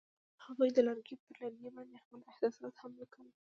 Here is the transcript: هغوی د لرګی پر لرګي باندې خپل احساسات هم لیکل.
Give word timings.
هغوی 0.45 0.69
د 0.73 0.77
لرګی 0.87 1.15
پر 1.23 1.31
لرګي 1.43 1.69
باندې 1.75 2.01
خپل 2.03 2.19
احساسات 2.29 2.75
هم 2.79 2.91
لیکل. 3.01 3.27